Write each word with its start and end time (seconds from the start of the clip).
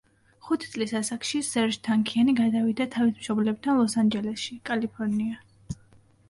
ხუთი 0.45 0.69
წლის 0.69 0.93
ასაკში 0.99 1.41
სერჟ 1.49 1.77
თანქიანი 1.87 2.35
გადავიდა 2.39 2.87
თავის 2.97 3.19
მშობლებთან 3.21 3.79
ლოს-ანჯელესში, 3.83 4.59
კალიფორნია. 4.71 5.39